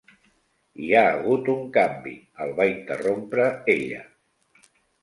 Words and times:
"Hi 0.85 0.89
ha 0.99 1.03
hagut 1.09 1.51
un 1.55 1.61
canvi", 1.77 2.15
el 2.47 2.57
va 2.63 2.69
interrompre 2.73 3.49
ella. 3.79 4.07